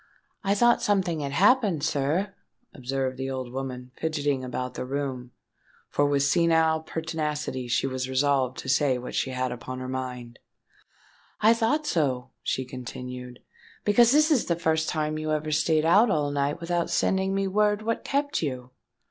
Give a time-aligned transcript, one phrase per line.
[0.43, 2.33] "I thought something had happened, sir,"
[2.73, 5.29] observed the old woman, fidgetting about the room,
[5.89, 10.39] for with senile pertinacity she was resolved to say what she had upon her mind:
[11.39, 13.43] "I thought so," she continued,
[13.85, 17.45] "because this is the first time you ever stayed out all night without sending me
[17.47, 18.71] word what kept you."